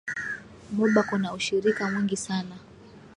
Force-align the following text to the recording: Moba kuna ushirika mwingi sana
Moba 0.75 1.03
kuna 1.03 1.33
ushirika 1.33 1.89
mwingi 1.91 2.17
sana 2.17 2.55